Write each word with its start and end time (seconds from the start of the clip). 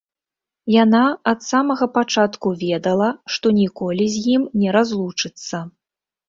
Яна 0.83 1.01
ад 1.31 1.43
самага 1.49 1.87
пачатку 1.97 2.47
ведала, 2.63 3.09
што 3.35 3.53
ніколі 3.59 4.09
з 4.15 4.25
ім 4.35 4.49
не 4.63 4.69
разлучыцца. 4.79 5.63